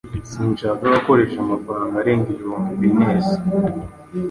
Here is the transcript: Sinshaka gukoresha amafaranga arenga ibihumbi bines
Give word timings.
Sinshaka 0.31 0.83
gukoresha 0.95 1.37
amafaranga 1.45 1.95
arenga 2.01 2.27
ibihumbi 2.33 2.73
bines 2.81 3.25